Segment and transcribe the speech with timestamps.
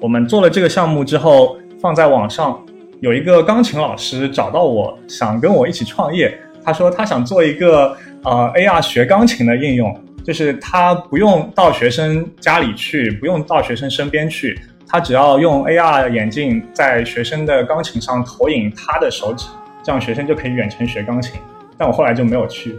[0.00, 2.64] 我们做了这个项目之后，放在网上，
[3.00, 6.36] 有一个钢琴老师找到我，想跟我一起创业。
[6.64, 19.46] 他说他想做一个呃 AR 学钢琴的应用，就是他不用到学生家里去，不用到学生身边去，他只要用 AR 眼镜在学生的钢琴上投影他的手指，
[19.82, 21.38] 这样学生就可以远程学钢琴。
[21.76, 22.74] 但我后来就没有去，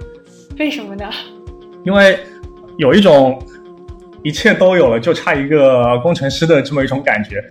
[0.57, 1.07] 为什么呢？
[1.83, 2.17] 因为
[2.77, 3.39] 有一种
[4.25, 7.43] 一切都有了，就差一个工程师的这么一种感觉。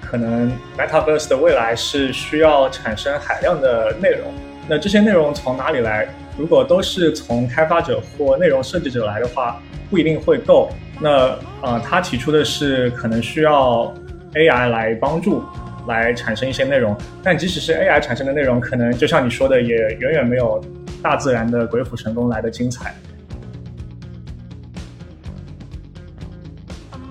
[0.00, 4.32] 可能 Metaverse 的未来是需要产生海量的内容，
[4.68, 6.06] 那这些内容从哪里来？
[6.38, 10.70] 如果都是从开发者或内容设计者来的话，不一定会够。
[11.00, 13.92] 那呃，他提出的是可能需要
[14.34, 15.42] AI 来帮助，
[15.88, 16.96] 来产生一些内容。
[17.24, 20.64] 但即使是 AI 产生的内容，可能就像你说的，也远远没有
[21.04, 22.94] 大自然的鬼斧神工来的精彩。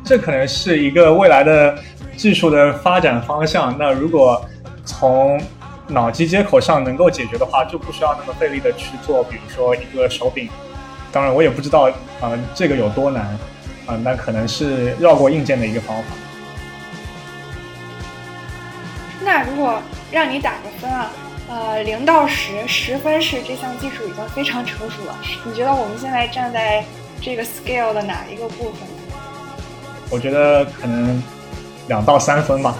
[0.03, 1.77] 这可能是一个未来的。
[2.15, 4.39] 技术的发展方向，那如果
[4.85, 5.41] 从
[5.87, 10.47] 脑机接口上能够解决的话，就不需要那么费力的去做，比如说一个手柄。
[11.11, 11.89] 当然，我也不知道
[12.21, 13.25] 啊，这个有多难
[13.87, 16.03] 啊，那可能是绕过硬件的一个方法。
[19.25, 21.09] 那如果让你打个分啊，
[21.49, 26.83] 呃，零到十，十分是这项技术已经非常成熟了，你觉得我们现在站在
[27.21, 28.87] 这个 scale 的哪一个部分？
[30.09, 31.21] 我觉得可能。
[31.89, 32.77] 两到三分吧。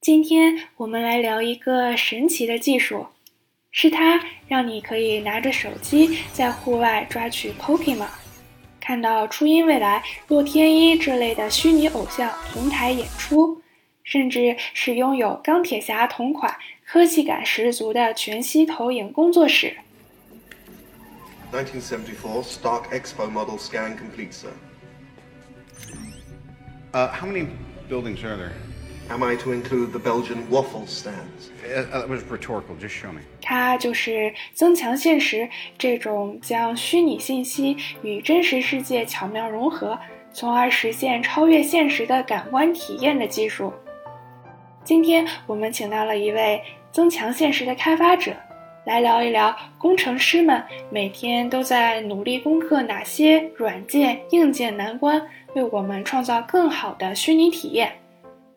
[0.00, 3.06] 今天我们来聊一个神奇的技术，
[3.70, 8.06] 是它让你可以拿着手机在户外抓取 Pokemon，
[8.84, 13.62] 看到初音未来、洛天依这类的虚拟偶像同台演出，
[14.02, 16.54] 甚至是拥有钢铁侠同款、
[16.84, 19.74] 科技感十足的全息投影工作室。
[29.10, 31.50] Am I to include the Belgian waffle stands?
[31.62, 32.74] Uh, that was rhetorical.
[32.80, 33.20] Just show me.
[33.42, 39.98] 它就是增强现实这种将虚拟信息与真实世界巧妙融合，
[40.32, 43.72] 从而实现超越现实的感官体验的技术。
[44.82, 48.32] 今天我们请到了一位增强现实的开发者。
[48.86, 55.22] 来聊一聊工程师们每天都在努力攻克哪些软件、硬件难关，
[55.54, 57.90] 为我们创造更好的虚拟体验。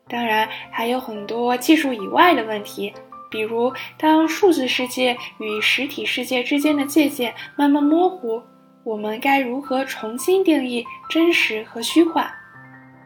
[0.08, 2.92] 当然，还有很多技术以外的问题，
[3.30, 8.42] 比如当数字世界与实体世界之间的界限慢慢模糊，
[8.84, 12.26] 我们该如何重新定义真实和虚幻？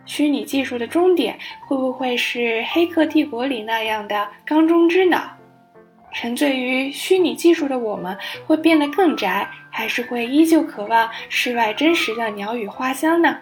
[0.04, 2.38] 虚拟技术的终点会不会是
[2.72, 5.36] 《黑客帝国》里那样的缸中之脑？
[6.12, 13.38] 沉醉于虚拟技术的我们会变得更宅，还是会依旧渴望世外真实的鸟语花香呢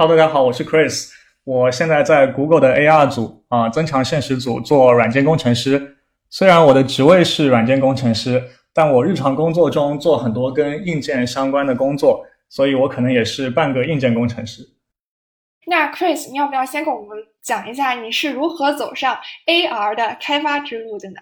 [0.00, 1.10] ？Hello，大家好，我是 Chris，
[1.44, 5.98] 我现在在 Google 的 AR 组啊，增强现实组做软件工程师。
[6.30, 14.66] 虽然我的职位是软件工程师，但我日常工作中做很多跟硬件相关的工作，所以我可能也是半个硬件工程师。
[15.66, 21.20] 那 Chris，你要不要先给我们讲一下你是如何走上 AR 的开发之路的呢？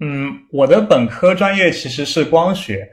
[0.00, 2.84] 嗯，我的本科专业其实是光学，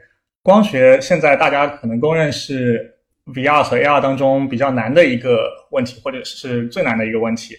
[0.44, 7.54] 光学现在大家可能公认是 VR 和 AR 当中比较难的一个问题，或者是最难的一个问题。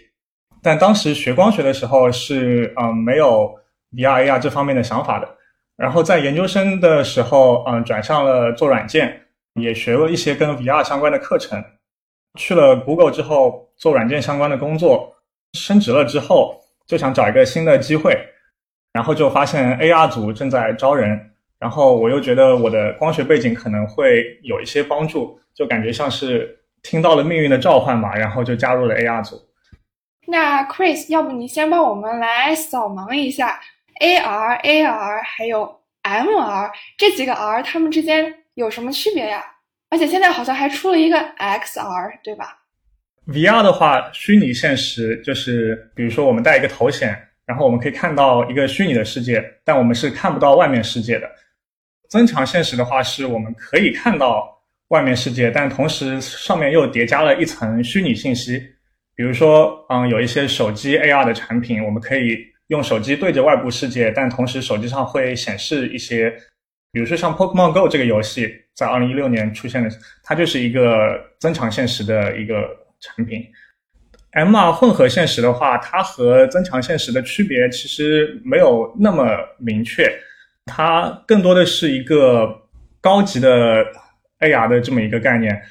[0.61, 3.53] 但当时学光学的时候是嗯没有
[3.93, 5.27] VR、AR 这方面的想法的。
[5.77, 9.21] 然后在研究生的时候，嗯转向了做软件，
[9.55, 11.63] 也学了一些跟 VR 相关的课程。
[12.37, 15.15] 去了 Google 之后，做软件相关的工作，
[15.53, 18.15] 升职了之后，就想找一个新的机会，
[18.93, 21.30] 然后就发现 AR 组正在招人，
[21.61, 29.39] 然后我又觉得我的光学背景可能会有一些帮助，就感觉像是听到了命运的召唤嘛，然后就加入了 AR 组。
[30.25, 33.59] 那 Chris，要不你先帮我们来扫盲一下
[34.01, 39.43] AR、AR 还有 MR 这几个 R，它们之间有什么区别呀？
[39.91, 42.57] 而且现在好像还出了一个 XR，对吧
[43.27, 47.15] ？VR 的话，虚拟现实就是，比如说我们戴一个头显，
[47.45, 51.29] 然后我们可以看到一个虚拟的世界，但我们是看不到外面世界的。
[52.11, 54.45] 增强现实的话，是我们可以看到
[54.89, 58.61] 外面世界，但同时上面又叠加了一层虚拟信息。
[59.15, 62.37] 比如说，嗯，有一些手机 AR 的产品，我们可以
[62.67, 66.29] 用手机对着外部世界，但同时手机上会显示一些。
[66.91, 69.89] 比如说像 Pokemon Go 这个游戏，在二零一六年出现的，
[70.21, 72.67] 它就是一个增强现实的一个
[72.99, 73.41] 产品。
[74.33, 80.11] MR 混合现实的话，它和增强现实的区别其实没有那么明确，
[80.65, 82.47] 它更多的是一个
[82.99, 83.83] 高级的
[84.39, 85.61] AR 的这么一个概念。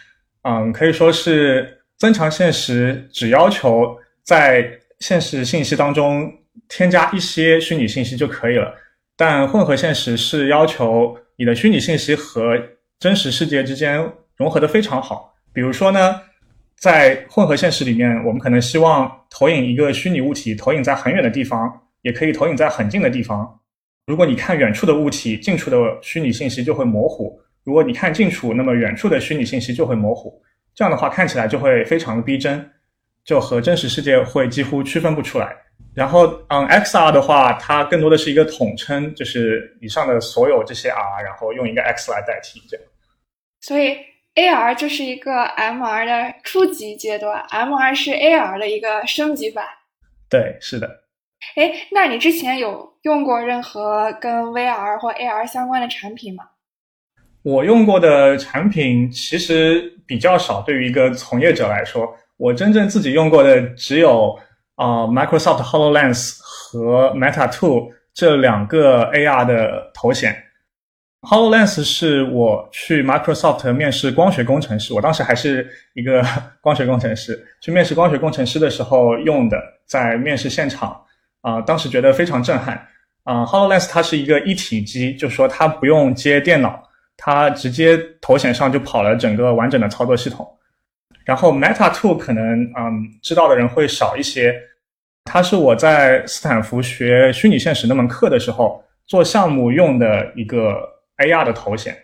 [0.43, 4.71] 嗯，可以说是增强现实只要求在
[5.01, 6.33] 现实信息当中
[6.69, 8.75] 添加一些虚拟信息就可以了，
[9.17, 12.59] 但混合现实是要求你的虚拟信息和
[12.99, 14.03] 真实世界之间
[14.37, 15.35] 融合的非常好。
[15.53, 16.21] 比如说呢，
[16.77, 21.71] 在混合现实里面，我们可能希望投影一个虚拟物体，投影在很远的地方，
[22.01, 23.60] 也可以投影在很近的地方。
[24.11, 27.41] 如果你看远处的物体，近处的虚拟信息就会模糊。
[27.63, 30.43] 如果你看近处，那么远处的虚拟信息就会模糊，
[30.75, 32.69] 这样的话看起来就会非常的逼真，
[33.25, 35.55] 就和真实世界会几乎区分不出来。
[35.95, 42.85] 然后，嗯，XR 的话，它更多的是一个统称，就是以上的所有这些 R，然后用一个 X 来代替，这样。
[43.61, 43.97] 所以
[44.35, 49.65] AR 就是一个 MR 的初级阶段，MR 是 AR 的一个升级版。
[50.29, 51.00] 对，是的。
[51.57, 56.45] 哎，那你之前有用过任何跟 VR 或 AR 相关的产品吗？
[57.43, 62.07] 我用过的产品其实比较少，对于一个从业者来说，
[62.37, 64.39] 我真正自己用过的只有
[64.75, 70.37] 啊 Microsoft Hololens 和 Meta Two 这两个 AR 的头显。
[71.23, 76.23] Hololens 是我去 Microsoft 面试光学工程师，我当时还是一个
[76.61, 80.99] 光学工程师，去面试光学工程师的时候用的，在面试现场
[81.43, 82.87] 啊，当时觉得非常震撼
[83.25, 83.45] 啊。
[83.45, 86.83] Hololens 它是一个一体机，就说它不用接电脑。
[87.23, 90.49] 它直接头显上就跑了整个完整的操作系统，
[91.27, 94.59] 然后 Meta Two 可能嗯知道的人会少一些，
[95.25, 100.81] 它是我在斯坦福学虚拟现实那门课的时候做项目用的一个
[101.19, 101.95] AR 的头显。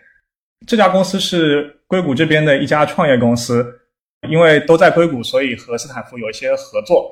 [0.67, 3.65] 这家公司是硅谷这边的一家创业公司，
[4.29, 7.11] 因为都在硅谷，所以和斯坦福有一些合作。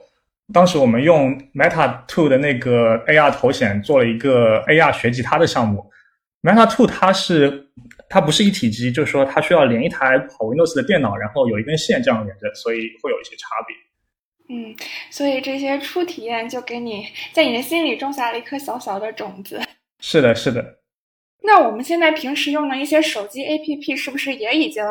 [0.53, 5.89] 当时我们用 Meta Two 的那个 AR 头显做了一个 AR 学吉他的项目。
[6.44, 7.68] Meta Two 它是
[8.07, 14.56] 它不是一体机，就是说它需要连一台跑 Windows 的电脑，然后有一根线这样连着，所以会有一些差别。
[14.56, 14.75] 嗯，
[15.09, 19.59] 所以这些初体验就给你在你的心里种下了一颗小小的种子。
[20.00, 20.77] 是的，是的。
[21.42, 24.83] 那我们现在平时用的一些手机 APP 是不是也已经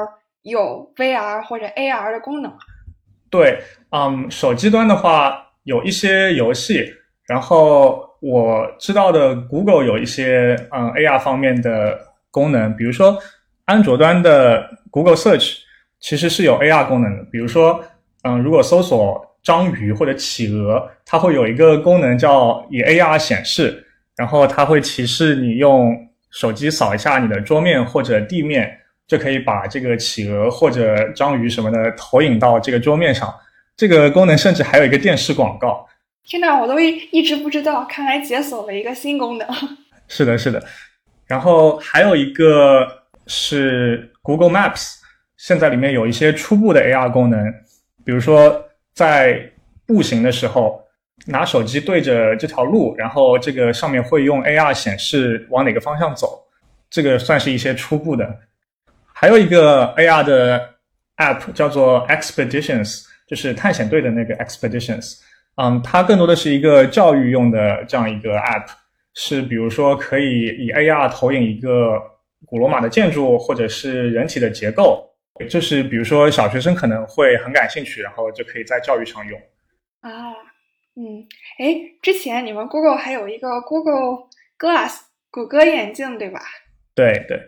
[0.42, 2.58] 有 VR 或者 AR 的功能啊？
[3.30, 3.60] 对，
[3.90, 6.94] 嗯，手机端的话有一些游戏，
[7.26, 8.02] 然后。
[8.26, 11.98] 我知道的，Google 有一些嗯 AR 方面的
[12.30, 13.18] 功能，比如说
[13.66, 15.58] 安卓端的 Google Search
[16.00, 17.24] 其实是有 AR 功能的。
[17.30, 17.84] 比如说，
[18.22, 23.84] 嗯，如果搜索章鱼或者企鹅，它会有一个功能叫以 AR 显示，
[24.16, 25.94] 然后它会提示你用
[26.30, 28.74] 手机扫一下你的桌面或者地面，
[29.06, 33.30] 就可以把这个企鹅或者章鱼什么的投影到这个桌面上。
[33.76, 35.88] 这个功能甚至还有一个电视广告。
[36.24, 39.46] 天呐，我都一一直不知道，看来解锁了一个新功能。
[40.08, 40.62] 是的，是的。
[41.26, 42.86] 然后还有一个
[43.26, 44.94] 是 Google Maps，
[45.36, 47.52] 现在里面有一些初步的 AR 功能，
[48.04, 49.50] 比如说在
[49.86, 50.82] 步行的时候，
[51.26, 56.42] 拿手机对着这条路，然后这个上面会用 AR 显示往哪个方向走，
[56.90, 58.40] 这个算是一些初步的。
[59.12, 60.74] 还有一个 AR 的
[61.16, 65.20] App 叫做 Expeditions，就是探险队的那个 Expeditions。
[65.56, 68.66] 嗯，它更多的是一个教育用的这样一个 app，
[69.14, 71.96] 是比如说可以以 AR 投影一个
[72.44, 75.08] 古罗马的建筑或者是人体的结构，
[75.48, 79.38] 就是比如说小学生可能会很感兴趣，然后就可以在教育上用。
[80.00, 80.10] 啊，
[80.96, 81.26] 嗯，
[81.58, 84.28] 哎，之前你们 Google 还有一个 Google
[84.58, 86.40] Glass 谷歌眼镜，对吧？
[86.96, 87.40] 对对。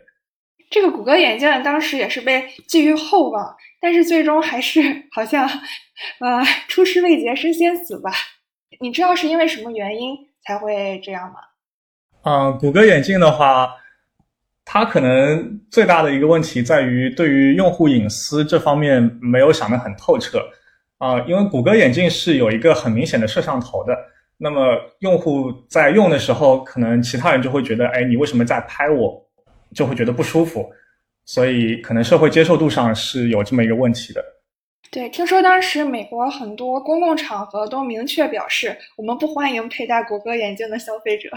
[0.69, 4.81] 这个谷歌眼镜当时也是被寄予厚望，但是最终还是
[5.13, 5.47] 好像，
[6.21, 8.11] 呃，出师未捷身先死吧？
[8.81, 11.37] 你知道是因为什么原因才会这样吗？
[12.23, 13.71] 嗯，谷歌眼镜的话，
[14.65, 20.41] 它可能最大的一个问题在于对于用户隐私这方面没有想得很透彻
[20.99, 23.97] 啊，因为谷歌眼镜是有一个很明显的摄像头的，
[24.39, 29.23] 那么用户在用的时候，可能其他人就会觉得，哎，你为什么在拍我？
[29.75, 30.73] 就会觉得不舒服，
[31.27, 34.25] 所以可能社会接受度上是有这么一个问题的。
[34.91, 41.29] 对，听说当时美国很多公共场合都明确表示，我们不欢迎佩戴谷歌眼镜的消费者。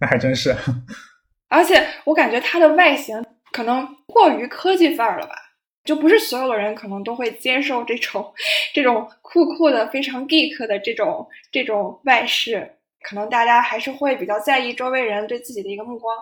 [0.00, 0.54] 那还真是。
[1.48, 5.34] 而且我感觉它的外形可能过于科技范儿了吧？
[5.82, 8.32] 就不是所有的人可能都会接受这种
[8.74, 12.70] 这种酷酷的、非常 geek 的这种这种外饰，
[13.02, 16.14] 可能大家还是会比较在意周围人对自己的一个目光。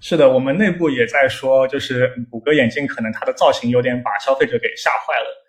[0.00, 5.44] 是的，我们内部也在说，就是谷歌眼镜可能它的造型有点把消费者给吓坏了。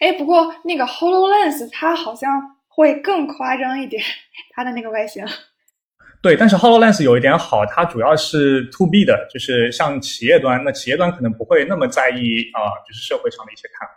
[0.00, 2.30] 哎，不过那个 Hololens 它好像
[2.66, 4.02] 会更夸张一点，
[4.54, 5.24] 它的那个外形。
[6.22, 13.94] 对，但是 Hololens 有一点好，它主要是 To B 的，就是像企业端，那企业端可能不会那么在意啊、就是社会上的一些看法。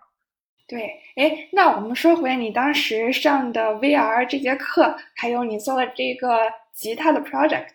[0.68, 0.82] 对，
[1.16, 6.40] 哎，那我们说回你当时上的 VR 这节课，还有你做的这个
[6.74, 7.68] 吉他的 project，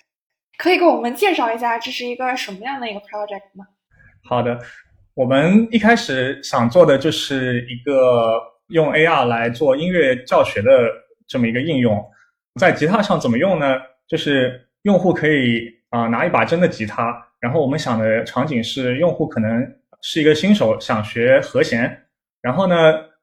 [0.58, 3.64] 可以给我们介绍一下这是一个什么样的一个 project 吗？
[4.24, 4.58] 好的，
[5.14, 10.70] 我们一开始想做的就是一个用 AR 来做音乐教学的
[11.28, 12.04] 这么一个应用。
[12.60, 13.76] 在吉他上怎么用呢？
[14.08, 19.64] 就是用户可以啊、拿一把真的吉他，然后我们想的场景是用户可能
[20.02, 22.06] 是一个新手想学和弦，
[22.42, 22.76] 然后呢，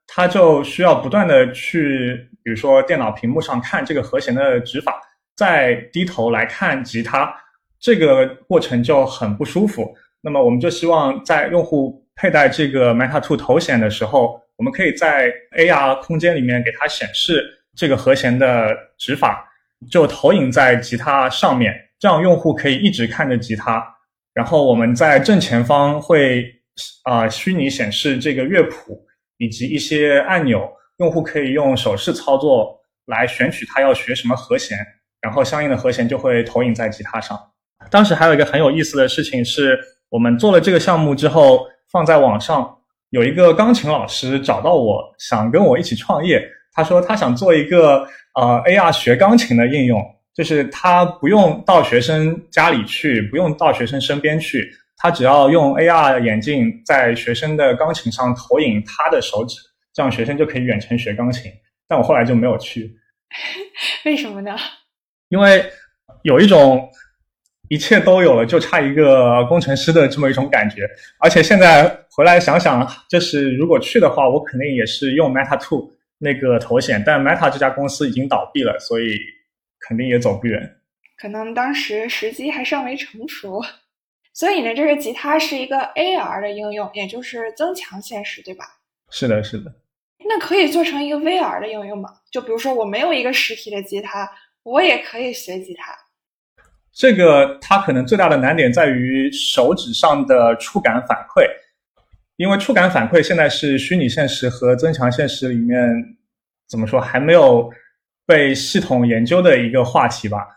[0.07, 4.99] 他就需要不断的去，比如说电脑屏幕上看这个和弦的指法，
[5.35, 7.33] 再低头来看吉他，
[7.79, 9.95] 这个过程就很不舒服。
[10.21, 17.43] 那么我们就希望在用户佩戴这个 Meta Two 头显的时候，我们可以在 AR 空间里面给它显示
[17.75, 19.45] 这个和弦的指法，
[19.91, 23.85] 就投影在吉他上面，这样用户可以一直看着吉他。
[24.33, 26.45] 然后我们在正前方会
[27.03, 29.05] 啊、虚拟显示这个乐谱
[29.37, 34.77] 以及一些按钮，用户可以用手势操作来选取他要学什么和弦，
[35.25, 37.35] 然后相应的和弦就会投影在吉他上。
[37.89, 39.75] 当时还有一个很有意思的事情是，
[40.09, 42.77] 我们做了这个项目之后放在网上，
[43.09, 46.47] 有一个钢琴老师找到我，想跟我一起创业。
[46.73, 49.99] 他说他想做一个呃 AR 学钢琴的应用，
[50.35, 59.57] 就是他不用到学生家里去，不用到学生身边去，他只要用 AR 眼镜在学生的钢琴上投影他的手指，
[59.91, 61.51] 这样学生就可以远程学钢琴。
[61.87, 62.95] 但我后来就没有去，
[64.05, 64.55] 为什么呢？
[65.29, 65.65] 因为
[66.23, 66.89] 有一种
[67.69, 70.87] 一切都有了，就差一个工程师的这么一种感觉。
[71.19, 79.17] 而且现在回来想想，就是如果去的话，我肯定也是用 Meta Two 那个头显，但 Meta 这家公司已经倒闭了，所以
[79.79, 80.77] 肯定也走不远。
[81.17, 83.61] 可能当时时机还尚未成熟，
[84.33, 88.65] 所以呢，这个吉他是一个 AR 的应用，也就是增强现实，对吧？
[89.09, 89.73] 是的，是的。
[90.27, 92.09] 那可以做成一个 VR 的应用吗？
[92.31, 94.29] 就比如说我没有一个实体的吉他，
[94.65, 95.95] 我也可以学吉他。
[96.91, 101.45] 这个它可能最大的难点在于手指上的触感反馈，
[102.37, 105.77] 因为触感反馈现在是虚拟现实和增强现实里面
[106.67, 107.69] 怎么说还没有
[108.25, 110.47] 被系统研究的一个话题吧。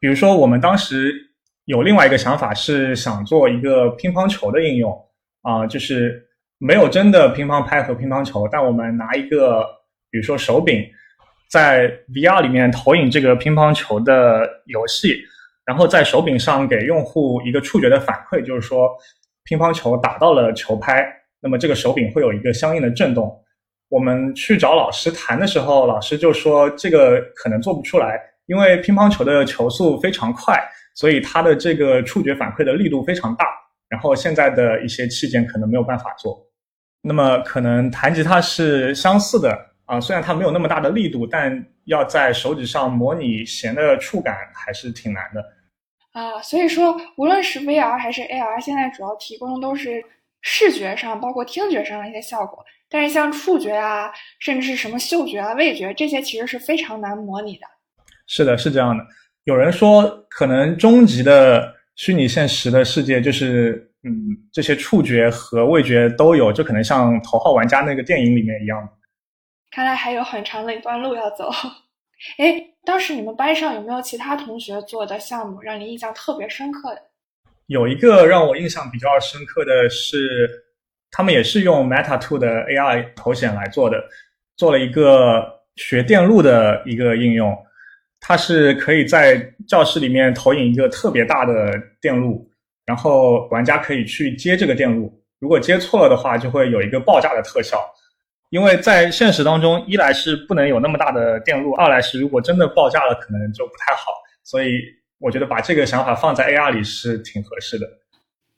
[0.00, 1.14] 比如说，我们当时
[1.66, 4.92] 有另外一个想法是想做一个乒乓球的应用
[5.42, 6.26] 啊、就是
[6.58, 9.64] 没有真的乒乓拍和乒乓球，但我们拿一个
[10.10, 10.84] 比如说手柄，
[11.52, 15.22] 在 VR 里面投影这个乒乓球的游戏。
[15.64, 18.90] 然后在手柄上给用户一个触觉的反馈，就是说
[19.44, 21.06] 乒乓球打到了球拍，
[21.40, 23.30] 那么这个手柄会有一个相应的震动。
[23.88, 30.58] 我们去找老师谈的时候，老师就说这个可能做不出来，因为乒乓球的球速非常快，
[30.96, 33.46] 所以它的这个触觉反馈的力度非常大。
[33.88, 36.36] 然后现在的一些器件可能没有办法做。
[37.02, 45.44] 那么可能弹吉他是相似的啊、虽然它没有那么大的力度，但要在手指上模拟弦的触感还是挺难的。
[46.12, 50.02] 啊，所以说，无论是 VR 还是 AR，现在主要提供的都是
[50.40, 52.64] 视觉上，包括听觉上的一些效果。
[52.88, 57.66] 但是像触觉啊，甚至是什么嗅觉啊、味觉这些，其实是非常难模拟的。
[58.26, 59.02] 是的，是这样的。
[59.44, 64.12] 有人说，可能终极的虚拟现实的世界就是，嗯，
[64.52, 68.88] 这些触觉和味觉都有，就可能像《头号玩家》那个电影里面一样。
[69.74, 71.50] 看来还有很长的一段路要走。
[72.36, 77.00] 哎，当时你们班上有没有其他同学做的项目让你印象特别深刻的？
[77.68, 80.46] 有一个让我印象比较深刻的是，
[81.10, 84.04] 他们也是用 Meta Two 的 AI 头显来做的，
[84.56, 85.42] 做了一个
[85.76, 87.56] 学电路的一个应用。
[88.20, 92.46] 它是可以在教室里面投影一个特别大的电路，
[92.84, 95.10] 然后玩家可以去接这个电路，
[95.40, 97.78] 如果接错了的话，就会有一个爆炸的特效。
[98.52, 104.12] 因为在现实当中，一来是不能有那么大的电路，二来是如果真的爆炸了，可能就不太好。
[104.44, 104.78] 所以
[105.18, 107.86] 我觉得把这个想法放在 AR 里是挺合适的。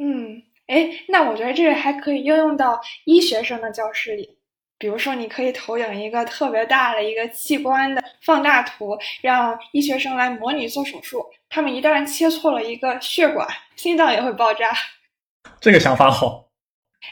[0.01, 4.37] 嗯，哎，那我觉得这个还可以应用到医学生的教室里。
[4.79, 11.25] 比如说，你可以投影一个特别大的一个器官的放大图，让医学生来模拟做手术。
[11.49, 13.47] 他们一旦切错了一个血管，
[13.77, 14.73] 心脏也会爆炸。
[15.61, 16.49] 这个想法好。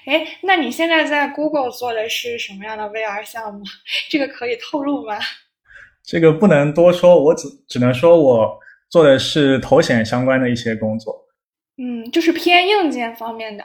[0.07, 3.63] 哎，那你现在在 Google 做的是什么样的 VR 项目？
[4.11, 5.19] 这个可以透露吗？
[6.05, 8.59] 这个不能多说，我只只能说我
[8.91, 11.29] 做的是头显相关的一些工作。
[11.77, 13.65] 嗯，就是偏硬件方面的。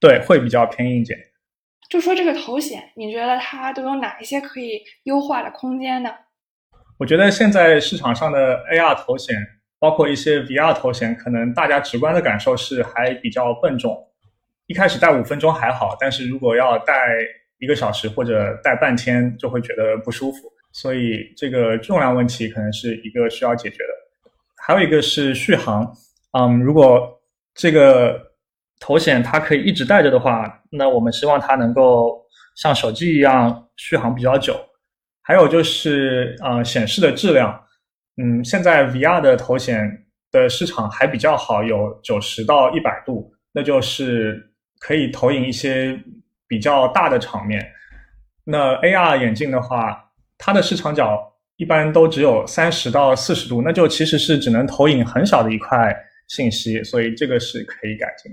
[0.00, 1.16] 对，会比较偏硬件。
[1.88, 6.10] 就说这个头显，你觉得它都有哪一些可以优化的空间呢？
[6.98, 9.36] 我觉得现在市场上的 AR 头显，
[9.78, 14.07] 包括一些 VR 头显，可能大家直观的感受是还比较笨重。
[14.68, 16.94] 一开始戴五分钟还好，但是如果要戴
[17.58, 20.48] 一个小时或者戴半天，就会觉得不舒服。
[20.72, 24.30] 所以这个重量问题可能是一个需要解决的。
[24.64, 25.90] 还有一个是续航，
[26.38, 27.18] 嗯，如果
[27.54, 28.20] 这个
[28.78, 32.22] 头显它可以一直戴着的话，那我们希望它能够
[32.54, 34.54] 像手机一样续航比较久。
[35.22, 37.58] 还有就是呃显示的质量，
[38.22, 44.47] 嗯，现在 VR 的头显的市场还比较好，有九十到一百度，那就是
[44.80, 45.98] 可以投影一些
[46.46, 47.72] 比较大的场面。
[48.44, 51.20] 那 AR 眼镜的话，它的视场角
[51.56, 55.94] 一般都只有三十到四十度，那就其实是只能投影很小的一块
[56.28, 58.32] 信息，所以这个是可以改进。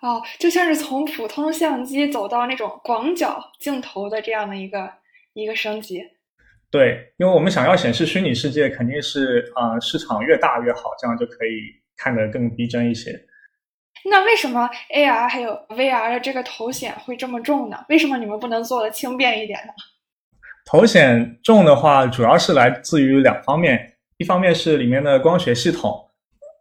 [0.00, 4.90] 哦，就像是从普通相机走到那种广角镜头的这样的一个
[5.32, 6.02] 一个升级。
[6.70, 11.60] 对，因为我们想要显示虚拟世界，肯定是啊市场越大越好，这样就可以
[11.96, 13.12] 看得更逼真一些。
[14.10, 17.84] 那为什么 AR 还有 VR 的这个头显会这么重呢？
[17.88, 19.72] 为什么你们不能做的轻便一点呢？
[20.64, 26.08] 头显重的话，主要是来自于两方面，一方面是里面的光学系统，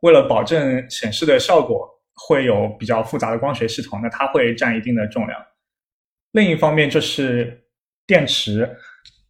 [0.01, 1.89] 为了保证显示的效果。
[2.15, 5.43] 会有比较复杂的光学系统，那它会占一定的重量。
[6.33, 7.65] 另一方面就是
[8.05, 8.69] 电池，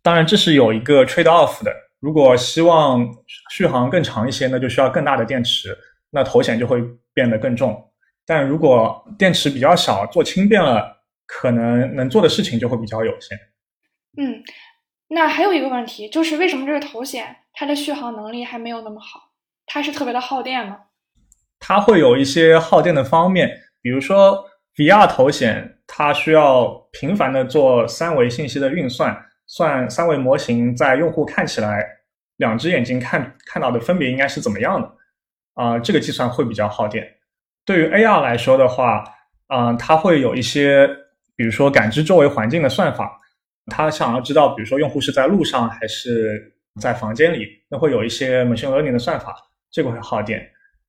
[0.01, 1.73] 当然这是有一个 trade off 的。
[2.01, 3.09] 如果希望
[3.49, 5.75] 续航更长一些，那就需要更大的电池，
[6.11, 7.81] 那头显就会变得更重。
[8.25, 13.37] 但如果电池比较小，做轻便了，可能能做的事情就会比较有限。
[14.17, 14.43] 嗯，
[15.09, 19.19] 那还有一个问题就是，为什么这个头显它的续航能力还没有那么好？
[19.65, 20.77] 它是特别的耗电吗？
[21.59, 23.49] 它会有一些耗电的方面，
[23.81, 31.85] 比如说 VR 头显，它需要频繁的做三维信息的运算，算三维模型在用户看起来
[32.37, 34.91] 两只眼睛看看到的分别应该是怎么样的
[35.53, 35.79] 啊？
[35.79, 37.07] 这个计算会比较耗电。
[37.65, 39.03] 对于 AR 来说的话，
[39.47, 40.87] 嗯，它会有一些，
[41.35, 43.19] 比如说感知周围环境的算法，
[43.67, 49.35] 它想要知道，比如说用户是在路上还是在房间里，那会有一些 machine learning 的算法，
[49.71, 50.45] 这个会耗电。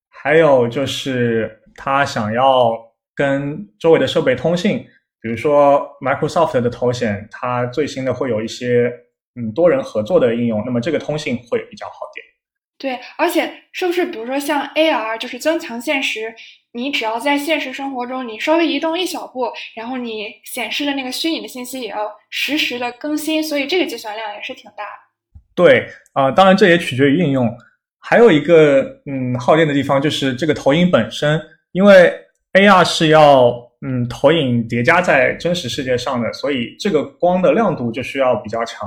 [0.09, 2.73] 还有就是他想要
[3.15, 4.79] 跟周围的设备通信，
[5.21, 8.93] 比如说 Microsoft 的头显，它最新的会有一些
[9.37, 12.25] 嗯多人合作的应用，那么这个通信会比较耗电。
[12.77, 16.35] 对，而且是不是比如说像 AR，就是增强现实，
[16.73, 25.41] 你只要在现实生活中你稍微移动一小步，然后你显示的那个虚拟的信息也要实时的更新，所以这个计算量也是挺大的。
[25.55, 27.49] 对，啊，当然这也取决于应用。
[28.01, 31.41] 还有一个嗯耗电的地方就是这个投影本身，
[31.73, 32.13] 因为
[32.53, 33.55] AR 是要
[33.87, 38.87] 嗯投影叠加在真实世界上的，所以这个光的亮度就需要比较强，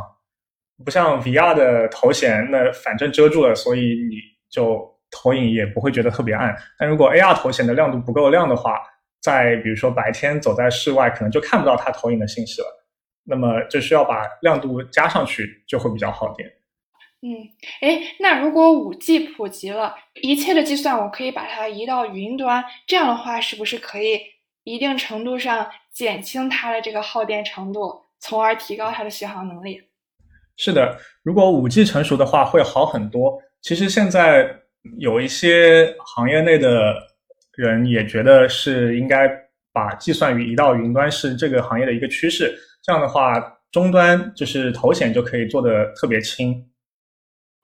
[0.84, 4.18] 不像 VR 的头显，那反正遮住了，所以你
[4.50, 6.56] 就投影也不会觉得特别暗。
[6.78, 8.80] 但如果 AR 头显的亮度不够亮的话，
[9.20, 12.68] 在比如说白天走在室外，可能就看不到它投影的信息了，
[13.24, 16.50] 那么就需要把亮度加上去，就会比较耗电。
[17.22, 17.50] 嗯，
[17.82, 24.22] 哎，那如果五 G 普及了，一切的计算我可以把它移到云端，这样的话是不是可以
[24.63, 29.82] 一定程度上减轻它的这个耗电程度，从而提高它的续航能力？
[30.58, 33.39] 是的，如果五 G 成熟的话，会好很多。
[33.62, 34.54] 其实现在
[35.00, 36.96] 有一些行业内的
[37.56, 39.30] 人也觉得是应该
[39.72, 42.58] 把计算移到云端，是这个行业的一个趋势。
[42.84, 43.34] 这样的话，
[43.72, 46.67] 终端就是头显就可以做的特别轻。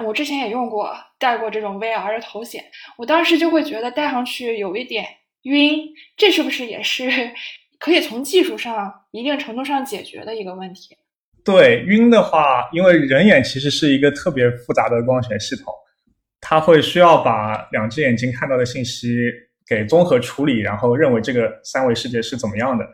[0.06, 2.63] 我之前也用过戴过这种 VR 的头显，
[2.97, 5.06] 我当时就会觉得戴上去有一点
[5.43, 7.10] 晕，这是不是也是
[7.79, 10.97] 可以从技术上一定程度上解决的一个问题？
[11.43, 15.73] 对，晕的话，因为人眼其实是一个特别复杂的光学系统，
[16.39, 19.29] 它会需要把两只眼睛看到的信息
[19.67, 22.86] 给综合处理，然后认为这个三维世界是怎么样的。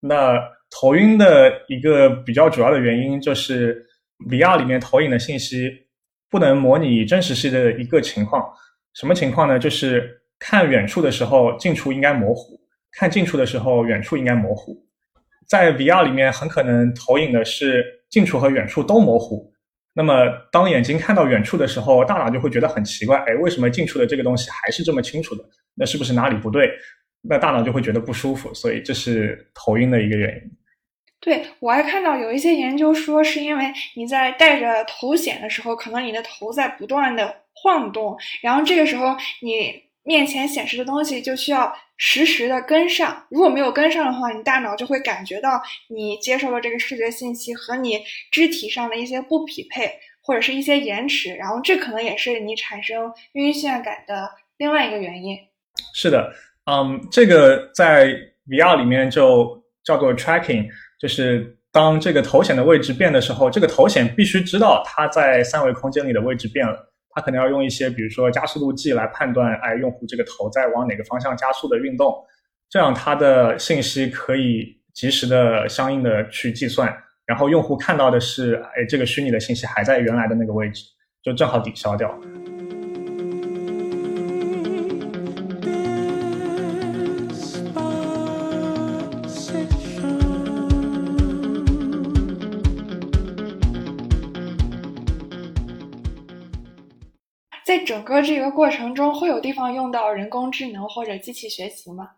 [0.00, 0.38] 那
[0.70, 3.84] 头晕的一个比较主要的原因就是
[4.30, 5.86] VR 里面投影的信息。
[6.32, 8.40] 不能模拟真实世界的一个情况，
[8.94, 9.58] 什么情况呢？
[9.58, 12.54] 就是看远处的时候，近处应该模糊；
[12.92, 14.80] 看近处的时候，远处应该模糊。
[15.50, 19.52] 在 VR 里面，很可能投影的是近处和远处都模糊。
[19.92, 20.14] 那么，
[20.52, 25.44] 当眼睛看到远处的时候，大脑就会觉得很奇怪：哎，为什么近处的这个东西还是这么清楚的？
[25.74, 26.70] 那是不是哪里不对？
[27.28, 28.54] 那大脑就会觉得不舒服。
[28.54, 30.50] 所以，这是头晕的一个原因。
[31.18, 43.26] 对我还看到有一些研究说，是因为你在戴着头显的时候，可能你的头在不断的晃动，然后这个时候你面前显示的东西就需要实时的跟上。
[43.28, 55.36] 如果没有跟上的话，你大脑就会感觉到你接受的这个视觉信息和你肢体上的一些不匹配，或者是一些延迟，然后这可能也是你产生晕眩感的另外一个原因。
[55.94, 56.32] 是的，
[56.64, 58.08] 嗯，这个在
[58.48, 60.66] VR 里面就叫做 tracking，
[60.98, 66.89] 就是当这个头显的位置变的时候，这个头显必须知道它在三维空间里的位置变了。
[67.20, 72.14] 可能要用一些，比如说加速度计来判断，哎，用户这个头在往哪个方向加速的运动，
[72.68, 80.84] 这样它的信息可以及时的相应的去计算，然后用户看到的是，哎，这个虚拟的信息还在原来的那个位置，
[81.22, 82.12] 就正好抵消掉。
[97.90, 102.08] 整个这个过程中，会有地方用到人工智能或者机器学习吗？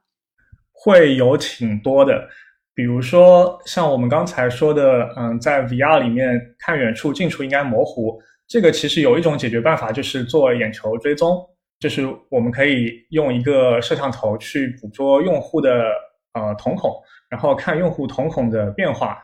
[0.70, 2.28] 会有挺多的，
[2.74, 11.42] 比如说像我们刚才说的，嗯，在 VR 里面看远处、近处应该模糊，这个其实有一种解决办法，就是做眼球追踪，
[11.80, 15.86] 就是我们可以用一个摄像头去捕捉用户的
[16.34, 16.92] 呃瞳孔，
[17.30, 19.16] 然后看用户瞳孔的变化，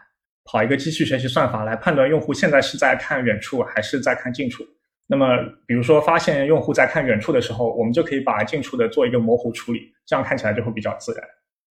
[0.47, 4.65] 跑一个机器学习算法来判断用户现在是在看远处还是在看近处。
[5.11, 5.27] 那么，
[5.67, 11.25] 比如说发现用户在看远处的时候，我们就可以把近处的做一个模糊处理，这样看起来就会比较自然。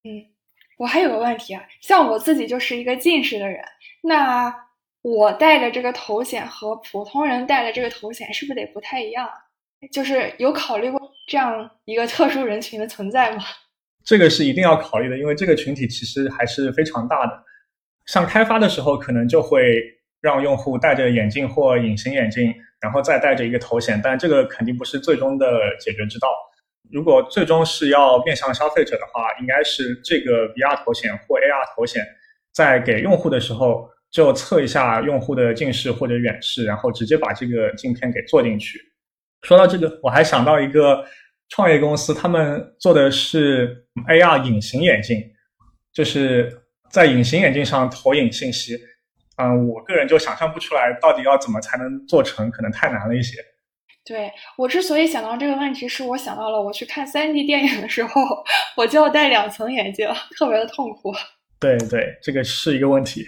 [0.04, 0.26] 嗯，
[0.78, 3.63] 我还有个问题啊，像我自己就是一个近视的人，
[4.02, 4.54] 那
[5.04, 9.30] 我戴的这个头显和普通人戴的这个头显是不是得不太一样？
[9.91, 13.43] 就是有考虑过这样一个特殊人群的存在吗？
[14.04, 17.43] 这个是一定要考虑的，因为这个群体其实还是非常大的。
[18.08, 19.84] 像开发的时候，可能就会
[20.28, 22.54] 让用户戴着眼镜或隐形眼镜。
[22.80, 25.46] 然后再戴着一个头显，但这个肯定不是最终的
[25.80, 26.28] 解决之道。
[26.92, 32.06] 如果最终是要面向消费者的话，应该是这个 VR 头显或 AR 头显，
[32.54, 38.80] 在给用户的时候就测一下用户的近视或者远视，然后直接把这个镜片给做进去。
[39.42, 41.04] 说到这个，我还想到一个
[41.50, 43.76] 创业公司，他们做的是
[44.08, 45.20] AR 隐形眼镜，
[45.92, 46.56] 就是
[46.92, 48.78] 在隐形眼镜上投影信息。
[49.38, 53.38] 嗯，我个人就想象不出来到底要怎么才能做成，可能太难了一些。
[54.06, 58.21] 对我之所以想到这个问题，是我想到了我去看三 D 电影的时候，
[58.78, 61.13] 我就要戴两层眼镜，特别的痛苦。
[61.60, 63.26] 对对，这个是一个问题。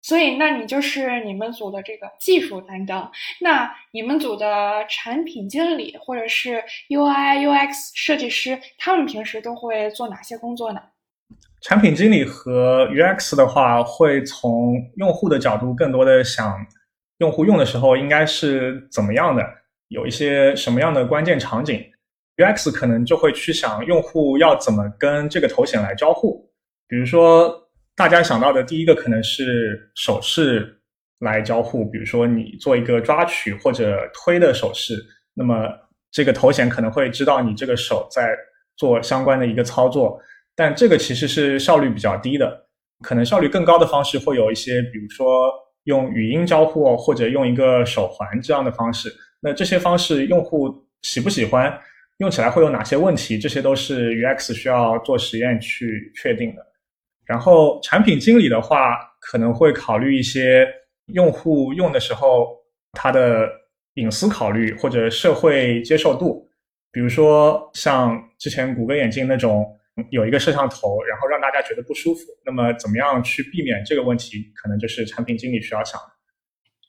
[0.00, 3.10] 所以，那你就是你们组的这个技术担当。
[3.40, 10.80] 那你们组的产品经理或者是 UI UX 设计师，他们平时都会做哪些工作呢？
[11.62, 16.54] 产品经理和 UX 的话，会从用户的角度更多的想，
[17.18, 19.42] 用户用的时候应该是怎么样的，
[19.86, 21.80] 有一些什么样的关键场景。
[22.36, 26.50] UX 可能就会去想用户要怎么跟这个头显来交互。
[26.88, 27.54] 比如说，
[27.94, 30.80] 大家想到的第一个可能是手势
[31.20, 34.96] 来交互，比如说你做一个抓取或者推的手势，
[35.32, 35.68] 那么
[36.10, 38.36] 这个头显可能会知道你这个手在
[38.76, 40.20] 做相关的一个操作。
[40.54, 42.66] 但这个其实是效率比较低的，
[43.02, 45.50] 可能效率更高的方式会有一些，比如说
[45.84, 49.10] 用语音交互或者用一个手环这样的方式。
[49.40, 51.72] 那这些方式用户喜不喜欢，
[52.18, 56.62] 用起来会有哪些问题，这些都是 UX 需要做实验去确定的。
[57.24, 60.68] 然后产品经理的话，可能会考虑一些
[61.06, 62.54] 用户用的时候
[62.92, 63.48] 他的
[63.94, 66.46] 隐私考虑或者社会接受度，
[66.92, 69.66] 比如说像之前谷歌眼镜那种。
[70.10, 72.20] 有一个摄像头，然后让大家觉得不舒服。
[72.44, 74.52] 那么，怎么样去避免这个问题？
[74.54, 76.06] 可能就是产品经理需要想的。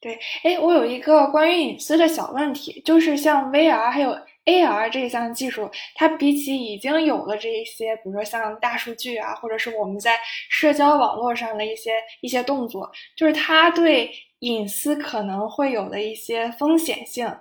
[0.02, 10.18] 对，哎，我有一个关于隐私的小问题，就是像 VR 还有 AR 这项技术，它比起已经有的这一些，比如说像大数据啊，或者是我们在
[10.50, 17.34] 社交网络上的一些一些动作，就是它对隐私可能会有的一些风险性，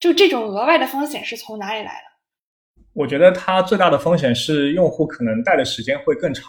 [0.00, 2.11] 就这种额外的风险是从哪里来的？
[2.94, 6.46] 我觉得它最大的风险是用户可能戴的时间会更长。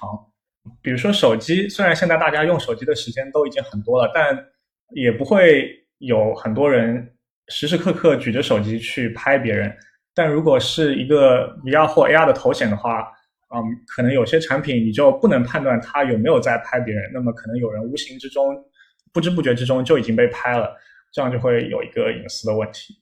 [0.82, 4.38] 比如说手机，虽然现在大家用手机的时间都已经很多了，但
[4.89, 7.15] 也不会有很多人
[7.47, 9.73] 时时刻刻举着手机去拍别人。
[10.13, 13.01] 但如果是一个 VR 或 AR 的头显的话，
[13.53, 18.56] 嗯，可能有些产品你就不能判断它有没有在拍别人，那么可能有人无形之中、
[19.12, 20.75] 不知不觉之中就已经被拍了，
[21.12, 22.95] 这样就会有一个隐私的问题。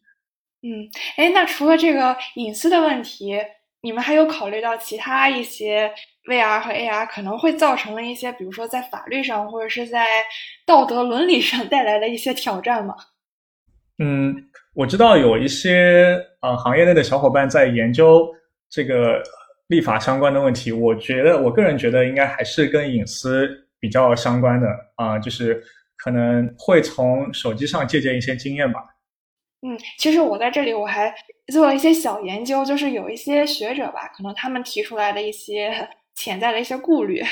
[0.64, 3.36] 嗯，哎，那除了这个隐私的问题，
[3.82, 5.92] 你们还有考虑到其他一些
[6.30, 10.06] VR 和 AR 可能会造成的一些，比如说在法律上或者是在
[10.66, 12.96] 道德伦理上 带来的一些挑战吗？
[13.98, 14.36] 嗯，
[14.76, 18.28] 我知道有一些呃行业内的小伙伴在研究
[18.70, 19.22] 这个
[19.68, 25.64] 立法相关的问题，我觉得我个人觉得应该还是跟隐私比较相关的啊，就是
[25.98, 28.80] 可能会从手机上借鉴一些经验吧。
[29.64, 31.14] 嗯，其实我在这里我还
[31.54, 37.24] 做了一些小研究，就是有一些学者吧，可能他们提出来的一些潜在的一些顾虑。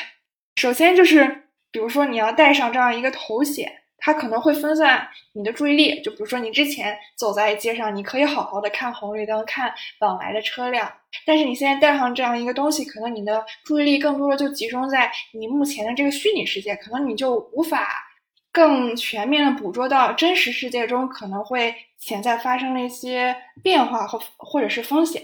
[0.55, 6.01] 首先就是，比如说你要带上这样一个头显，它可能会分散你的注意力。
[6.03, 10.91] 就比如说你之前走在街上，你可以好好的看红绿灯、看往来的车辆，
[11.25, 18.05] 但是你现在带上这样一个东西，可能你的注意力更多的就集中在你目前的这个虚拟世界，可能你就无法。
[18.51, 25.21] 更全面的捕捉到真实世界中可能会潜在发生的一些变化或或者是风险，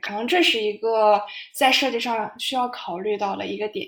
[0.00, 1.20] 可能这是一个
[1.54, 3.86] 在设计上需要考虑到的一个点。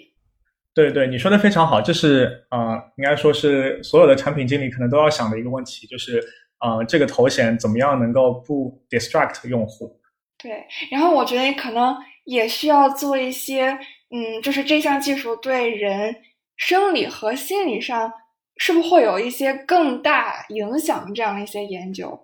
[0.74, 6.22] 对对，你说的非常好，这是呃，应该说是所有的产品经理可能都要想的一个问题，就是
[6.60, 9.98] 呃，这个头衔怎么样能够不 distract 用户？
[10.36, 13.68] 对，然后我觉得可能也需要做一些，
[14.10, 16.14] 嗯，就是这项技术对人
[16.56, 18.12] 生理和心理上。
[18.58, 22.18] 是不是会有一些更大影响这样一些研究？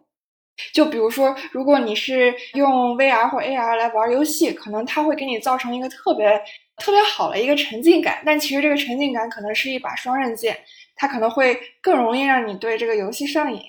[0.72, 6.40] 就比如说，如果你是用 VR 或 AR 来玩游戏，可能它会给你造成一个特别
[6.76, 8.22] 特别好的一个沉浸感。
[8.24, 10.56] 但其实这个沉浸感可能是一把双刃剑，
[10.94, 13.60] 它可能会更容易让你对这个游戏上瘾。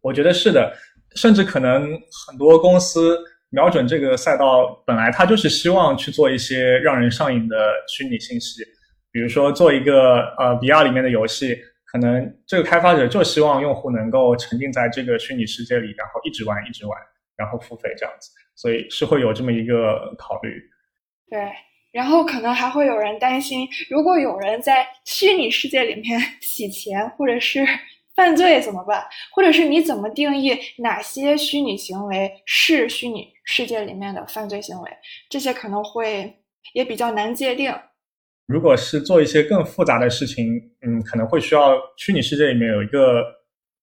[0.00, 0.74] 我觉得是的，
[1.14, 1.90] 甚至可能
[2.26, 3.18] 很多公司
[3.50, 7.56] 瞄准这个赛道，本来它就是希望去做一些让人上瘾的
[7.88, 8.64] 虚拟信息，
[9.12, 11.56] 比如说做一个呃 VR 里面的游戏。
[11.86, 16.98] 可能这个开发者就希望用户能够沉浸在这个虚拟世界里，然后一直玩一直玩，
[17.36, 20.60] 然后付费这样子，所以是会有这么一个考虑。
[21.30, 21.50] 对，
[21.92, 27.64] 然后可能还会有人担心，如果有人在虚拟世界里面 洗钱或者是
[28.16, 29.04] 犯罪怎么办？
[29.32, 34.90] 或者是你怎么定义哪些虚拟行为是虚拟世界里面的犯罪行为？
[35.30, 36.34] 这些可能会
[36.72, 37.72] 也比较难界定。
[38.46, 43.24] 如果是做一些更复杂的事情，嗯，可能会需要虚拟世界里面有一个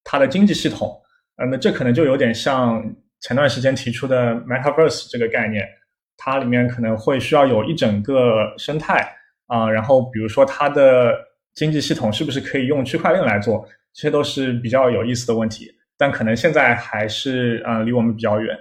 [0.03, 0.99] 它的经济系统，
[1.35, 2.81] 呃，那这可能就有点像
[3.19, 5.67] 前段时间提出的 Metaverse 这个概念，
[6.15, 9.05] 它里面可能会需要有一整个生态
[9.47, 11.13] 啊，然后比如说它的
[11.53, 18.57] 经济系统是不是可以用区块链来做，这些都是比较有意思的问题，但可能现在还是呃离我们比较远。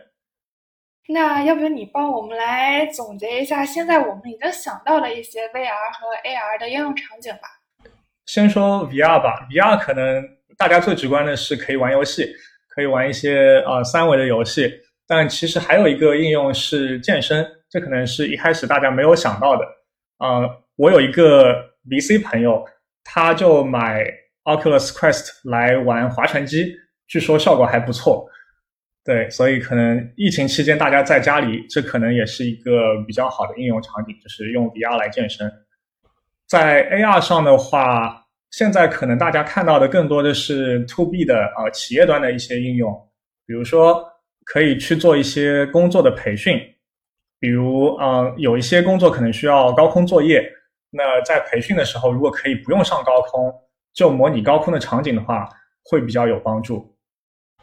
[1.08, 7.48] 那要不你帮我们来总结一下，现在我们已经想到的一些 VR 和 AR 的应用场景吧？
[8.24, 10.24] 先说 VR 吧，VR 可能
[10.56, 12.32] 大家最直观的是可以玩游戏，
[12.68, 14.72] 可以玩一些呃三维的游戏，
[15.06, 19.64] 但其实还有一个应用是健身，这可能是一开始大家没有想到的。
[20.18, 22.64] 呃，我有一个 VC 朋友，
[23.02, 24.04] 他就买
[24.44, 26.76] Oculus Quest 来玩划船机，
[27.08, 28.28] 据说效果还不错。
[29.04, 35.50] 对，所以可能疫情期间大家在家里，这可能也是一个比较好的应用场景，就是用 VR 来健身。
[36.46, 42.94] 在 AR 上的话，现在可能大家看到的更多的是 To B 的呃企业端的一些应用，
[43.44, 44.04] 比如说
[44.44, 46.60] 可以去做一些工作的培训，
[47.40, 50.48] 比如嗯有一些工作可能需要高空作业，
[50.90, 53.52] 那在培训的时候，如果可以不用上高空，
[53.94, 55.48] 就模拟高空的场景的话，
[55.82, 56.94] 会比较有帮助。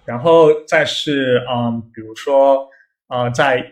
[0.10, 2.67] 然后再是嗯，比如说
[3.10, 3.63] 呃，在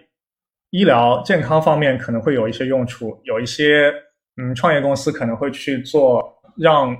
[0.69, 3.91] 医疗健康方面可能会有一些用处，有一些
[4.39, 6.23] 嗯创业公司可能会去做，
[6.55, 6.95] 让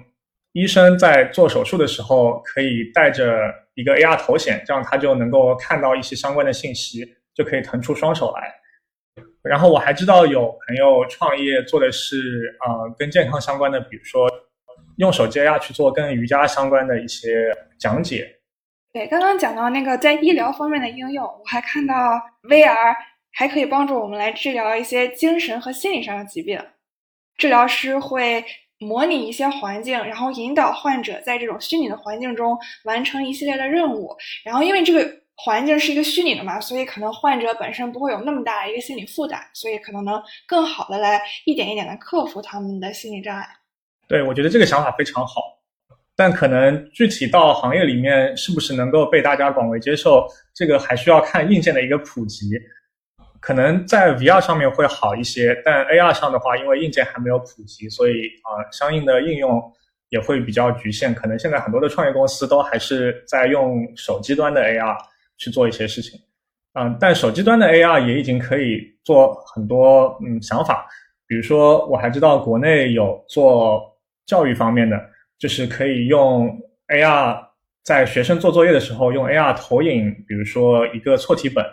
[0.54, 3.40] 医生在做手术的时候可以带着
[3.76, 8.52] 一个 AR 头显，这样他就能够看到一些相关的信息，就可以腾出双手来。
[9.44, 12.18] 然后我还知道有朋友创业做的是
[12.66, 14.28] 呃跟健康相关的，比如说
[14.98, 18.34] 用手机 AR 去做跟瑜伽相关的一些讲解。
[18.98, 21.94] 对，刚刚讲到那个在医疗方面的应用，我还看到
[22.42, 22.96] VR
[23.32, 26.60] 还可以帮助我们来治疗一些精神和心理上的疾病。
[27.38, 28.44] 治疗师会
[28.80, 34.18] 模拟一些环境，然后引导患者在这种虚拟的环境中完成一系列的任务。
[34.44, 43.48] 然后因为这个环境是一个虚拟的嘛，所以可能患者本身不会有那么大的一个心理负担，所以可能能更好的来一点一点的克服他们的心理障碍。
[44.08, 45.57] 对，我觉得这个想法非常好。
[46.18, 52.50] 但可能具体到行业里面是不是能够被大家广为接受，这个还需要看硬件的一个普及。
[53.40, 59.62] 可能在 VR 上面会好一些，但 AR 上的话，因为硬件还没有普及，所以啊，相应的应用
[60.10, 61.14] 也会比较局限。
[61.14, 64.98] 可能现在很多的创业公司都还是在用手机端的 AR
[65.38, 66.20] 去做一些事情。
[66.74, 70.88] 嗯，但手机端的 AR 也已经可以做很多嗯想法，
[71.28, 73.84] 比如说我还知道国内有做
[74.26, 75.00] 教育方面的。
[75.40, 76.50] 就是可以用
[76.88, 77.46] AR
[77.84, 81.66] 在学生做作业的时候用 AR 投影，比如说一个错题本，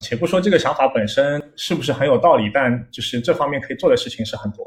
[0.00, 4.66] 且不说这个想法本身是不是很有道理，但就是这方面可以做的事情是很多。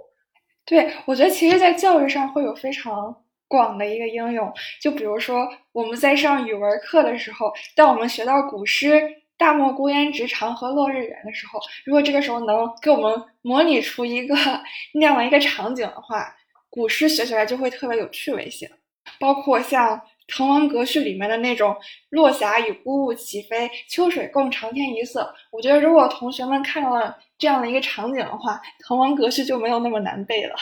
[0.65, 3.15] 对，我觉得其实，在教育上会有非常
[3.47, 4.51] 广的一个应用。
[4.81, 9.01] 就比如说，我们在上语文课的时候，当我们学到古诗
[9.37, 14.35] “大漠孤烟直，长河落日圆”的时候，如果这个时候能给我们模拟出一个
[14.95, 16.35] 那样的一个场景的话，
[16.77, 18.69] 古诗学起来就会特别有趣味性。
[19.19, 19.99] 包括像。
[20.37, 21.73] 《滕王阁序》里面的那种
[22.11, 30.53] “落霞与孤鹜齐飞，秋水共长天一色”，我觉得如果同学们看到了这样的一个场景的话，《滕王阁序》就没有那么难背了。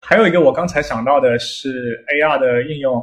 [0.00, 3.00] 还有一个我刚才想到的是 AR 的应用，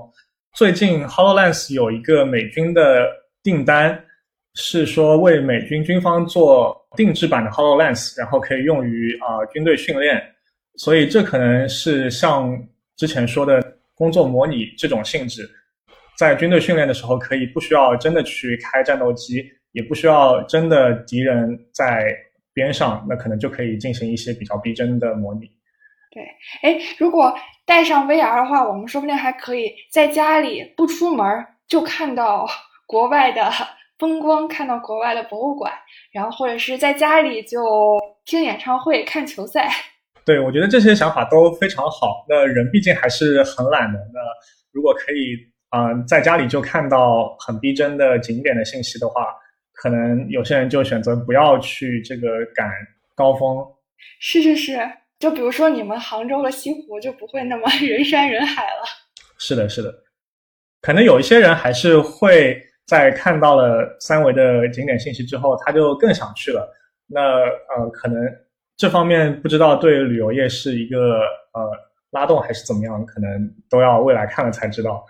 [0.53, 3.09] 最近 Hololens 有一个美军的
[3.41, 4.03] 订单，
[4.55, 10.21] 是说为美军军方做定制版的 Hololens，然后可以用于啊军队训练，
[10.77, 12.51] 所以这可能是像
[12.95, 13.61] 之前说的
[13.93, 15.49] 工作模拟这种性质。
[16.17, 22.15] 在军队训练的时候，可以不需要真的去开战斗机，也不需要真的敌人在
[22.53, 25.49] 边上，那可能就可以进行一些比较逼真的模拟。
[26.11, 26.23] 对，
[26.61, 27.33] 哎，如果
[27.65, 31.25] 带上 VR 的话，我们说不定还可以在家里不出门
[31.67, 32.47] 就看到
[32.85, 33.51] 国外的
[33.97, 35.73] 风光，看到国外的博物馆，
[36.11, 39.69] 然后或者是在家里就听演唱会、看球赛。
[40.25, 42.25] 对，我觉得这些想法都非常好。
[42.29, 44.19] 那人毕竟还是很懒的，那
[44.71, 45.37] 如果可以。
[45.75, 49.25] 嗯，在家里就看到很逼真的景点的信息的话，
[49.73, 52.69] 可能有些人就选择不要去这个赶
[53.15, 53.57] 高峰。
[54.19, 54.77] 是是是，
[55.17, 58.83] 就比如说你们杭州的西湖就不会那么 人山人海了。
[59.39, 59.91] 是的，是的，
[60.79, 66.71] 可能有一些人还是会在看到了三维的景点信息之后，他就更想去了。
[67.07, 68.23] 那呃，可能
[68.75, 71.21] 这方面不知道对旅游业是一个
[71.53, 71.71] 呃
[72.11, 75.05] 拉动还是怎么样，可能都要未来看了才知道。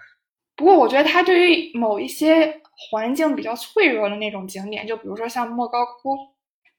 [0.55, 6.15] 不过，我觉得它对于某一些环境比较脆弱的那种景点，就比如说像莫高窟，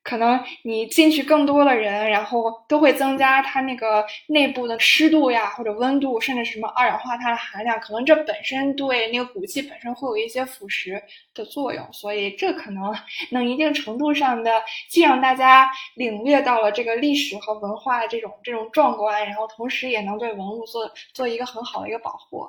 [0.04, 11.02] 可能你进去更多的人，然后都会增加它那个内部的湿度呀，或者温度，甚至什么二氧化碳的含量，可能这本身对那个古迹本身会有一些腐蚀
[11.34, 12.94] 的作用，所以这可能
[13.32, 22.46] 能一定程度上的既让大家领略到了这个历史和文化的这种这种壮观，然后同时也能对文物做做一个很好的一个保护。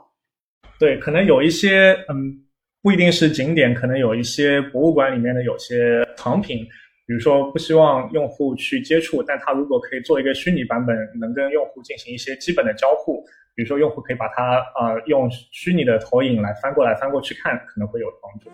[0.77, 2.43] 对，可能有一些，嗯，
[2.81, 6.67] 不一定是景点，可能有一些博物馆里面的有些藏品，
[7.07, 18.49] 比如说不希望用户去接触，但他如果可以做一个虚拟版本，能跟用户进行一些基本的交互，比如说用户可以把它，呃，用虚拟的投影来翻过来翻过去看，可能会有帮助。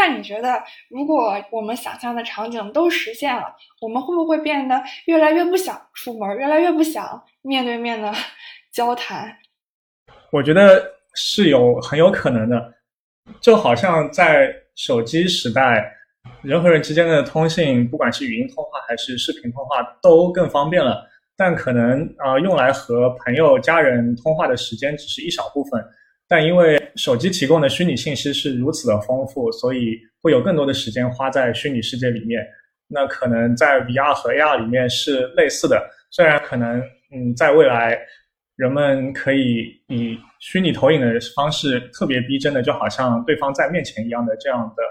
[0.00, 8.10] 那你觉得，如果我们想象的场景都实现了，我们会不会变得越来越不想出门，越来越不想面对面的
[8.72, 9.36] 交谈？
[10.32, 10.82] 我觉得
[11.14, 12.72] 是有很有可能的，
[13.42, 15.92] 就好像在手机时代，
[16.40, 21.06] 人和人之间的通信，不管是语音通话还是视频通话，都更方便了。
[21.36, 25.84] 但可能啊，用来和朋友、家人通话的时间只是一小部分。
[26.26, 32.46] 但因为手机提供的虚拟信息是如此的丰富，所以会有更多的时间花在虚拟世界里面。
[32.88, 36.80] 那可能在 VR 和 AR 里面是类似的，虽然可能
[37.12, 37.98] 嗯，在未来
[38.56, 44.82] 人们可以以虚拟投影的方式特别逼真的，就好像对方在面前一样的这样的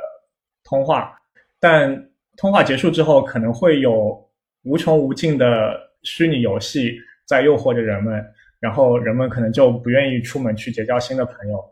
[0.63, 1.13] 通话，
[1.59, 4.17] 但通话结束之后，可能会有
[4.63, 8.25] 无穷无尽的虚拟游戏在诱惑着人们。
[8.61, 11.63] 然后人们可能就不愿意出门去结交新的朋友。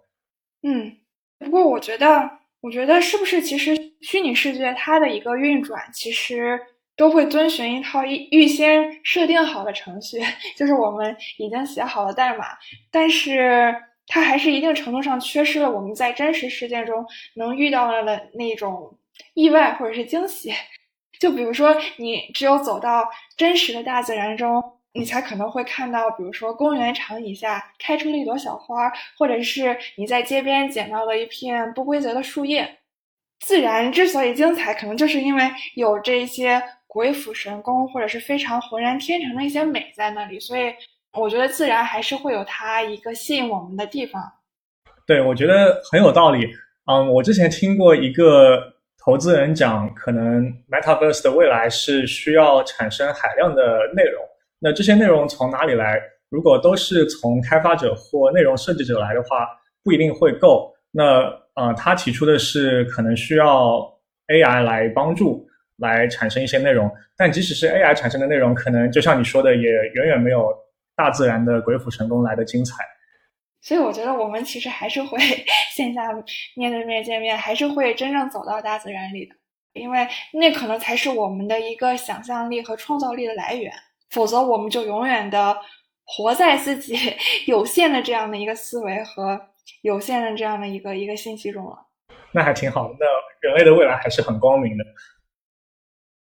[0.69, 0.97] 嗯，
[1.39, 6.59] 不过我觉得，我觉得是不是其实虚拟世界它的一个运转，其实
[6.97, 10.19] 都会遵循一套预预先设定好的程序，
[10.57, 12.47] 就是我们已经写好了代码，
[12.91, 13.73] 但是
[14.07, 18.99] 它还是一定程度上缺失了我们在真实世界中能遇到的那种
[19.35, 20.51] 意外或者是惊喜。
[21.17, 23.07] 就比如说，你只有走到
[23.37, 24.76] 真实的大自然中。
[24.97, 32.67] 你才可能会看到，比如说公园场底下开出了一朵小花，或者是你在街边捡到了一片不规则的树叶。
[33.39, 35.43] 自然之所以精彩，可能就是因为
[35.75, 40.39] 有这些鬼斧神工，或者是非常浑然天成的一些美在那里。
[40.39, 40.73] 所以，
[41.13, 44.19] 我觉得自然还是会有它一个吸引我们的地方。
[45.05, 46.51] 对，我觉得很有道理。
[46.85, 54.26] 嗯，我之前听过一个投资人讲，可能 Metaverse 的未来是需要产生海量的内容。
[54.59, 55.99] 那这些内容从哪里来？
[56.29, 59.47] 如果都是从开发者或内容设计者来的话，
[59.83, 60.73] 不一定会够。
[60.91, 61.23] 那
[61.55, 63.79] 呃，他提出的是可能需要
[64.27, 65.45] AI 来帮助。
[65.79, 66.91] 来产生一些内容。
[67.15, 70.51] 但即使是 AI 产生的内容，可能就像你说的，也远远没有
[70.95, 72.83] 大自然的鬼斧神工来的精彩。
[73.61, 75.19] 所以我觉得我们其实还是会
[75.75, 76.11] 线下
[76.55, 79.35] 面对面见面，还是会真正走到大自然里的，
[79.73, 83.71] 因为那可能才是我们的一个想象力和创造力的来源。
[84.09, 85.57] 否则，我们就永远的
[86.05, 86.95] 活在自己
[87.47, 89.39] 有限的这样的一个思维和
[89.81, 91.87] 有限的这样的一个一个信息中了。
[92.31, 93.05] 那还挺好的，那
[93.47, 94.83] 人类的未来还是很光明的。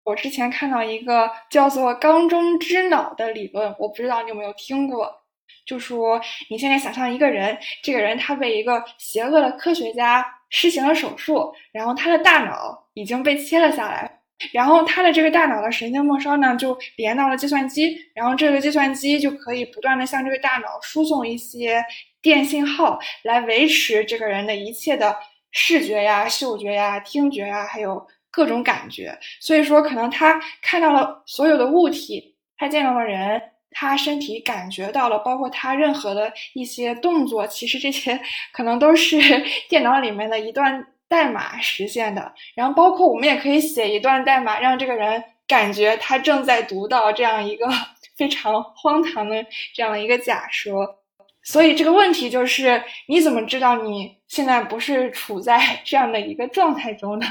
[0.04, 5.22] 我之前看到一个叫做“缸中之脑”的理论，我不知道你有没有听过。
[5.64, 6.20] 就说
[6.50, 14.21] 你现在想象一个人，这个人他被一个邪恶的科学家施行了手术，然后他的大脑已经被切了下来，
[14.52, 21.84] 然后他的这个大脑的神经末梢呢就连到了计算机，然后这个计算机就可以不断的向这个大脑输送一些
[22.20, 25.16] 电信号，来维持这个人的一切的
[25.50, 29.18] 视觉呀、嗅觉呀、听觉呀，还有各种感觉。
[29.40, 33.42] 所以说，可能他看到了所有的物体，他见到了人。
[33.74, 38.20] 他身体感觉到了，包括他任何的一些动作，其实这些
[38.52, 39.18] 可能都是
[39.70, 42.32] 电脑里面的一段代码实现的。
[42.54, 47.66] 然后，包括我们也可以写一段代码，让这个人感觉他正在读到这样一个
[48.16, 49.44] 非常荒唐的
[49.74, 51.02] 这样的一个假说。
[51.42, 57.26] 所以，这个问题就是：你怎么知道你现在不是处在 这样的一个状态中呢？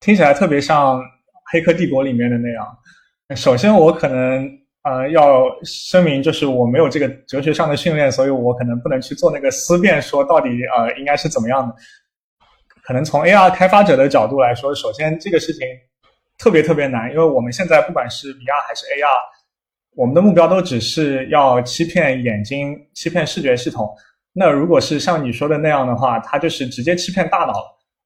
[0.00, 0.98] 听起来特别像
[1.52, 2.66] 《黑客帝国》里面的那样。
[3.36, 4.50] 首先，我可能。
[4.86, 11.74] 呃，要声明，就是我没有这个哲学上的训练，所以我可能不能去做那个思辨，说到底呃应该是怎么样的。
[12.86, 15.66] 可能从 AR 开发者的角度来说，首先这个事情
[16.38, 19.18] 特别特别难，因为我们现在不管是 VR 还是 AR，
[19.96, 23.92] 我们的目标都只是要欺骗眼睛、欺骗视觉系统。
[24.32, 27.54] 那如果是像你说的那样的话，它就是直接欺骗大脑，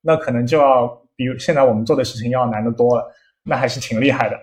[0.00, 3.04] 那可能就要比现在我们做的事情要难得多了，
[3.42, 4.40] 那还是挺厉害的。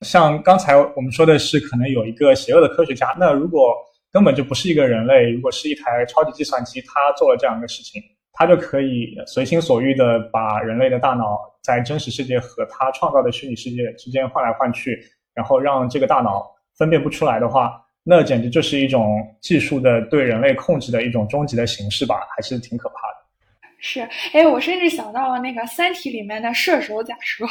[0.00, 3.14] 像刚才我们说的是，可能有一个邪恶的科学家。
[3.18, 3.74] 那如果
[4.10, 8.00] 根本就不是一个人类，如果是一台超级计算机，他做了这样一个事情，
[8.36, 14.96] 他就可以随心所欲的把人类的大脑在真实世界和他创造的虚拟世界之间换来换去，
[15.34, 17.72] 然后让这个大脑分辨不出来的话，
[18.04, 23.68] 那简直就是一种技术的对人类控制的一种终极的形式吧，还是挺可怕的。
[23.80, 27.48] 是，哎，我甚至想到了那个《三体》里面的射手假说，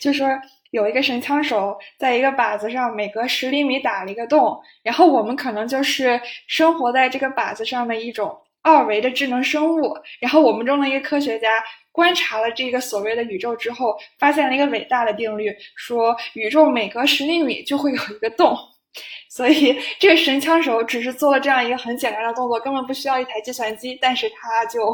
[0.00, 0.28] 就说。
[0.72, 9.96] 有一个神枪手在一个靶子上每隔十厘米打了一个洞，然后我们可能就是生活在这个靶子上的一种二维的智能生物。
[10.18, 11.62] 然后我们中的一个科学家
[11.92, 18.58] 观察了这个所谓的宇宙之后，发现了一个伟大的定律，说宇宙每隔十厘米就会有一个洞。
[19.30, 24.92] 所以这个神枪手只是做了这样一个很简单的动作，根本不需要一台计算机，但是他就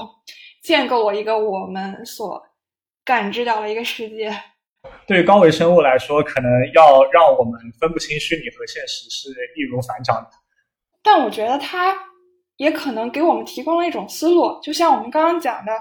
[0.62, 2.42] 建构了一个我们所
[3.04, 4.36] 感知到的一个世界。
[5.06, 10.30] 对于高维生物来说，可能要让我们分不清虚拟和现实是易如反掌的。
[11.04, 11.96] 但我觉得它
[12.56, 15.72] 也可能给我们提供了一种思路，就像我们刚刚讲的，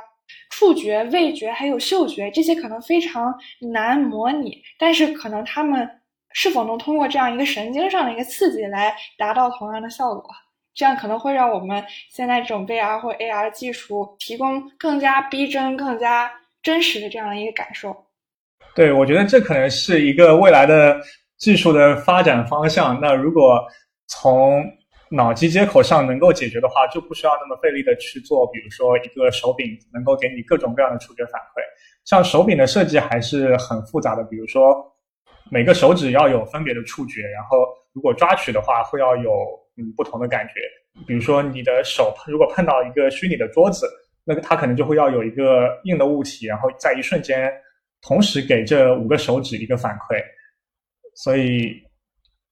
[0.50, 5.90] 触觉、味觉还有嗅觉这些可能非常难模拟，但是可能他们
[6.34, 10.30] 是否能通过这样一个神经上的一个刺激来达到同样的效果，
[10.74, 16.32] 这样可能会让我们现在这种 VR 或 AR 技术提供更加逼真、更加
[16.64, 18.06] 真实的这样的一个感受。
[18.74, 20.98] 对，我觉得这可能是一个未来的
[21.38, 22.98] 技术的发展方向。
[23.02, 23.60] 那如果
[24.08, 24.64] 从
[25.12, 28.48] 脑机接口上能够解决的话，就不需要那么费力的去做。
[28.52, 31.62] 比如说一个手柄能够给你各种各样的触觉反馈，
[32.06, 34.24] 像手柄的设计还是很复杂的。
[34.24, 34.76] 比如说
[35.50, 37.58] 每个手指要有分别的触觉，然后
[37.94, 39.32] 如果抓取的话会要有
[39.78, 40.54] 嗯不同的感觉。
[41.06, 43.86] 比如说你的手如果碰到一个虚拟的桌子，
[44.24, 47.52] 那个它可能就会要有一个硬的物体，然后在一瞬间。
[48.04, 50.20] 同时给这五个手指一个反馈，
[51.14, 51.72] 所以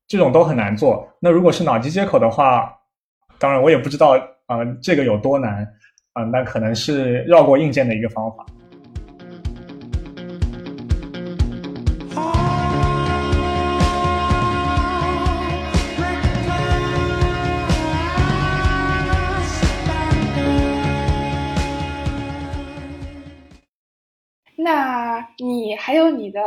[0.09, 1.07] 这种都很难做。
[1.19, 2.75] 那如果是脑机接口的话，
[3.37, 5.63] 当然我也不知道啊，这个有多难
[6.13, 8.43] 啊，那可能是绕过硬件的一个方法。
[24.57, 26.41] 那你还有你的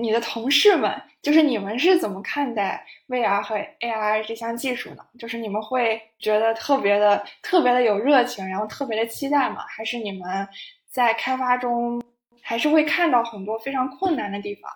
[0.00, 0.90] 你的同事们，
[1.22, 5.04] 就是你们是怎么看待 VR 和 AR 这项技术呢？
[5.18, 9.64] 就是你们会觉得特别的、特别的有热情，然后特别的期待吗？
[9.68, 10.46] 还是你们
[10.90, 12.00] 在开发中
[12.42, 14.70] 还是会看到很多非常困难的地方？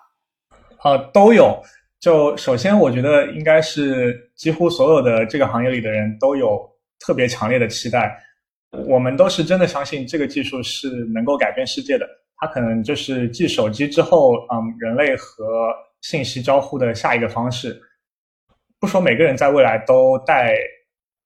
[0.79, 1.61] 啊，都有。
[1.99, 6.69] 就首先，我觉得应该是几乎所有的这个行业里的人都有
[6.99, 8.13] 特别强烈的期待。
[8.87, 12.05] 我们都是真的相信这个技术是能够改变世界的。
[12.35, 15.73] 它可能就是继手机之后，嗯，人类和
[16.03, 17.77] 信息交互的下一个方式。
[18.79, 20.55] 不说每个人在未来都戴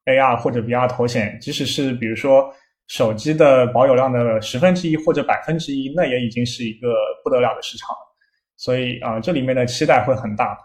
[0.05, 2.49] AR 或者 VR 头显，即使是比如说
[2.87, 7.89] 手机的保有量的十分之一或者百分之一，那也已经是一个不得了的市场。
[8.55, 10.57] 所以啊，这里面的期待会很大。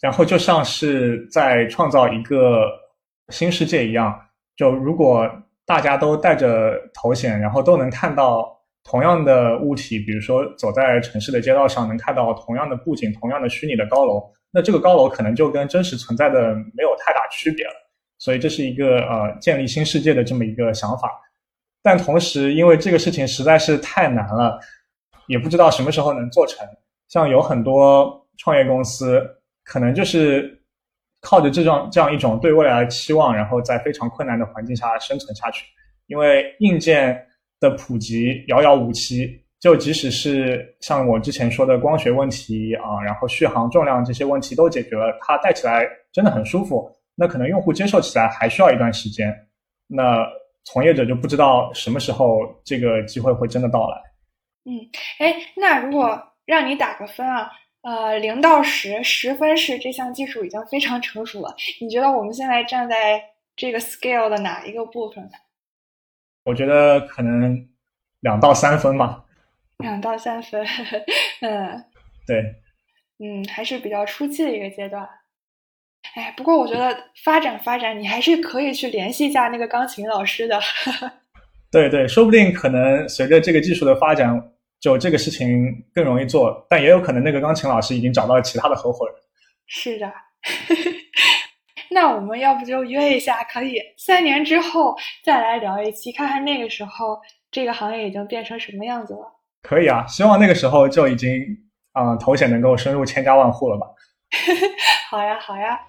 [0.00, 2.66] 然后就像是在创造一个
[3.30, 4.14] 新世界一样，
[4.56, 5.26] 就如果
[5.64, 8.55] 大家都戴着头显，然后都能看到
[8.88, 14.22] 同样的物体，比如说走在城市的街道上能看到同样的布景、同样的虚拟的高楼。
[14.52, 17.72] 那这个高楼可能就跟真实存在的没有太大区别了，
[18.18, 21.10] 所以这是一个呃建立新世界的这么一个想法。
[21.82, 24.58] 但同时，因为这个事情实在是太难了，
[25.26, 26.64] 也不知道什么时候能做成。
[27.08, 29.20] 像有很多创业公司，
[29.64, 30.56] 可能就是
[31.20, 35.64] 靠着这种这样一种对未来的期望，然后在非常困难的环境下生存下去。
[36.06, 37.20] 因为硬件
[37.60, 39.42] 的普及遥遥无期。
[39.58, 46.88] 就即使是像我之前说的光学问题啊，然后续航、重量这些问题都解决了，它戴起来真的很舒服。
[47.16, 49.34] 那可能用户接受起来还需要一段时间。
[49.86, 50.26] 那
[50.64, 53.96] 从业者就不知道什么时候这个机会会真的到来。
[54.64, 54.78] 嗯，
[55.20, 57.50] 哎，那如果让你打个分啊，
[57.82, 61.54] 呃，零到十，十分是这项技术已经非常成熟了。
[61.80, 63.20] 你觉得我们现在站在
[63.56, 65.30] 这个 scale 的哪一个部分呢？
[66.46, 67.68] 我觉得可能
[68.20, 69.22] 两到三分吧。
[69.78, 70.64] 两到三分，
[71.42, 71.84] 嗯，
[72.26, 72.42] 对，
[73.18, 75.06] 嗯，还是比较初期的一个阶段。
[76.14, 80.58] 哎，不过我觉得发展发展，你还是可以去联系一下那个钢琴老师的。
[81.70, 84.40] 对对，说不定可能随着这个技术的发展，
[84.80, 89.16] 就这个事情更容易做，但也有可能那个钢琴老师已经找到了其他的合伙人。
[89.66, 90.10] 是的，
[91.90, 97.18] 那我们要不就约一下，可以三年之后再来聊一期，看看那个时候
[97.50, 99.32] 这个行业已经变成什么样子了。
[99.62, 101.30] 可以啊，希望那个时候就已经，
[101.92, 103.86] 啊，头显能够深入千家万户了吧？
[105.10, 105.80] 好呀，好呀。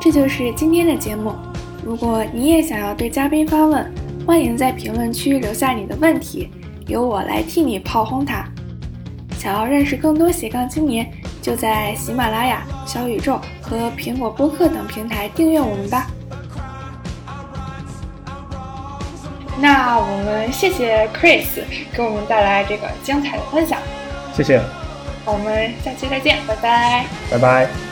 [0.00, 1.34] 这就是今天的节目。
[1.84, 3.92] 如果你也想要对嘉宾发问，
[4.26, 6.50] 欢迎在评论区留下你的问题，
[6.88, 8.44] 由我来替你炮轰它。
[9.38, 11.08] 想要认识更多斜杠青年，
[11.40, 16.08] 就在喜马拉雅、小宇宙和苹果播客等平台订阅我们吧。
[19.60, 21.46] 那我们谢谢 Chris
[21.92, 23.78] 给我们带来这个精彩的分享，
[24.34, 24.60] 谢谢。
[25.24, 27.87] 我们下期再见，拜拜，拜拜。